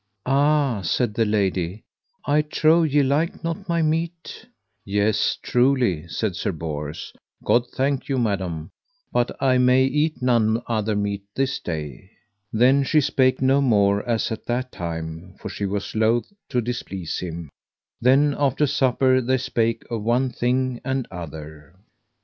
Ah, 0.25 0.81
said 0.81 1.13
the 1.13 1.25
lady, 1.25 1.83
I 2.25 2.41
trow 2.41 2.81
ye 2.81 3.03
like 3.03 3.43
not 3.43 3.69
my 3.69 3.83
meat. 3.83 4.47
Yes, 4.83 5.37
truly, 5.43 6.07
said 6.07 6.35
Sir 6.35 6.51
Bors, 6.51 7.13
God 7.43 7.69
thank 7.69 8.09
you, 8.09 8.17
madam, 8.17 8.71
but 9.13 9.29
I 9.39 9.59
may 9.59 9.85
eat 9.85 10.19
none 10.19 10.59
other 10.65 10.95
meat 10.95 11.21
this 11.35 11.59
day. 11.59 12.09
Then 12.51 12.81
she 12.83 12.99
spake 12.99 13.43
no 13.43 13.61
more 13.61 14.03
as 14.09 14.31
at 14.31 14.47
that 14.47 14.71
time, 14.71 15.35
for 15.39 15.49
she 15.49 15.67
was 15.67 15.93
loath 15.93 16.33
to 16.49 16.61
displease 16.61 17.19
him. 17.19 17.51
Then 18.01 18.33
after 18.39 18.65
supper 18.65 19.21
they 19.21 19.37
spake 19.37 19.83
of 19.91 20.01
one 20.01 20.31
thing 20.31 20.81
and 20.83 21.07
other. 21.11 21.75